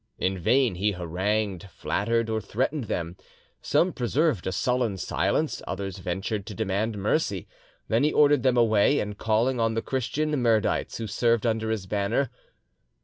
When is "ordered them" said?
8.11-8.57